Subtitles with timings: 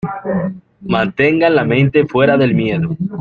[0.87, 2.97] mantengan la mente fuera del miedo.